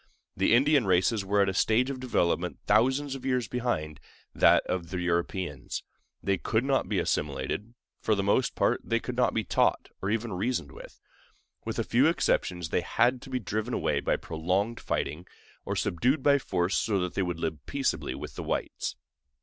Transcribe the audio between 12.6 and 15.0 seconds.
they had to be driven away by prolonged